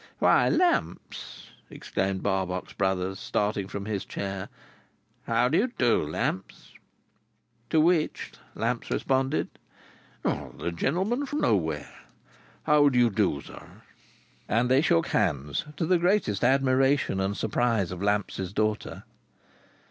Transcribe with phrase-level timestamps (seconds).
[0.17, 4.49] "Why, Lamps!" exclaimed Barbox Brothers, starting from his chair.
[5.27, 6.73] "How do you do, Lamps?"
[7.69, 9.47] To which, Lamps responded:
[10.23, 11.93] "The gentleman for Nowhere!
[12.63, 13.83] How do you DO, sir?"
[14.49, 19.03] And they shook hands, to the greatest admiration and surprise of Lamps's daughter.